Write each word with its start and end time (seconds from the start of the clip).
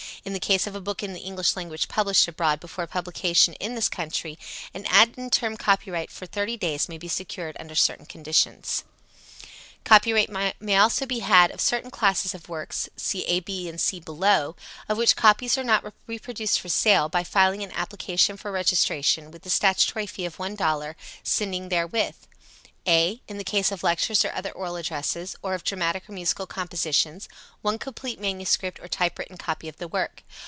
In 0.23 0.33
the 0.33 0.39
case 0.39 0.67
of 0.67 0.75
a 0.75 0.81
book 0.81 1.01
in 1.01 1.13
the 1.13 1.19
English 1.19 1.55
language 1.55 1.87
published 1.87 2.27
abroad 2.27 2.59
before 2.59 2.85
publication 2.85 3.55
in 3.55 3.73
this 3.73 3.89
country, 3.89 4.37
an 4.71 4.85
ad 4.85 5.15
interim 5.17 5.57
copyright 5.57 6.11
for 6.11 6.27
30 6.27 6.57
days 6.57 6.87
may 6.87 6.99
be 6.99 7.07
secured 7.07 7.57
under 7.59 7.73
certain 7.73 8.05
conditions. 8.05 8.83
Copyright 9.83 10.29
may 10.61 10.77
also 10.77 11.07
be 11.07 11.19
had 11.21 11.49
of 11.49 11.59
certain 11.59 11.89
classes 11.89 12.35
of 12.35 12.47
works 12.47 12.87
(see 12.95 13.25
a, 13.25 13.39
b, 13.39 13.75
c, 13.77 13.99
below) 13.99 14.55
of 14.87 14.95
which 14.99 15.15
copies 15.15 15.57
are 15.57 15.63
not 15.63 15.91
reproduced 16.05 16.59
for 16.59 16.69
sale, 16.69 17.09
by 17.09 17.23
filing 17.23 17.63
an 17.63 17.71
application 17.71 18.37
for 18.37 18.51
registration, 18.51 19.31
with 19.31 19.41
the 19.41 19.49
statutory 19.49 20.05
fee 20.05 20.25
of 20.25 20.37
$1, 20.37 20.93
sending 21.23 21.69
therewith: 21.69 22.13
(a) 22.87 23.21
in 23.27 23.37
the 23.37 23.43
case 23.43 23.71
of 23.71 23.83
lectures 23.83 24.25
or 24.25 24.33
other 24.33 24.49
oral 24.51 24.75
addresses 24.75 25.35
or 25.43 25.53
of 25.53 25.63
dramatic 25.63 26.09
or 26.09 26.13
musical 26.13 26.47
compositions, 26.47 27.29
one 27.61 27.77
complete 27.77 28.19
manuscript 28.19 28.79
or 28.79 28.87
typewritten 28.87 29.37
copy 29.37 29.69
of 29.69 29.77
the 29.77 29.87
work. 29.87 30.23